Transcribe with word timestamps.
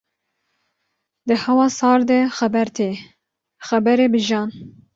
Di 1.27 1.35
hawa 1.43 1.67
sar 1.77 1.99
de 2.09 2.19
xeber 2.37 2.67
tê, 2.77 2.89
xeberê 3.67 4.05
bi 4.13 4.19
jan. 4.27 4.49